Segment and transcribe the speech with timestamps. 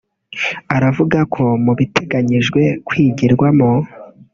[0.75, 3.69] aravuga ko mu biteganyijwe kwigirwamo